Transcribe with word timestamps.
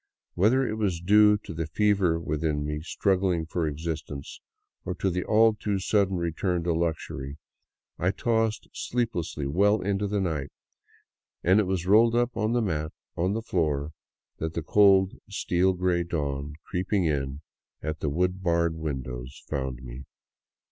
Whether 0.33 0.67
it 0.67 0.79
was 0.79 0.99
due 0.99 1.37
to 1.43 1.53
the 1.53 1.67
fever 1.67 2.19
within 2.19 2.65
me 2.65 2.81
struggling 2.81 3.45
for 3.45 3.67
existence, 3.67 4.41
or 4.83 4.95
to 4.95 5.11
the 5.11 5.23
all 5.23 5.53
too 5.53 5.77
sudden 5.77 6.17
re 6.17 6.31
turn 6.31 6.63
to 6.63 6.73
luxury, 6.73 7.37
I 7.99 8.09
tossed 8.09 8.67
sleeplessly 8.73 9.45
well 9.45 9.79
into 9.79 10.07
the 10.07 10.19
night, 10.19 10.49
and 11.43 11.59
it 11.59 11.67
was 11.67 11.85
rolled 11.85 12.15
up 12.15 12.35
on 12.35 12.53
the 12.53 12.63
mat 12.63 12.93
on 13.15 13.33
the 13.33 13.41
tile 13.43 13.49
floor 13.51 13.91
that 14.37 14.55
the 14.55 14.63
cold, 14.63 15.19
steel 15.29 15.73
gray 15.73 16.01
dawn 16.01 16.55
creeping 16.63 17.03
in 17.05 17.41
at 17.83 17.99
the 17.99 18.09
wooden 18.09 18.37
barred 18.39 18.73
windows 18.75 19.43
found 19.49 19.83
me. 19.83 20.05